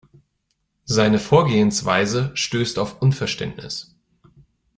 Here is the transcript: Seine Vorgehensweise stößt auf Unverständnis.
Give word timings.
Seine 0.85 1.19
Vorgehensweise 1.19 2.31
stößt 2.33 2.79
auf 2.79 3.03
Unverständnis. 3.03 3.93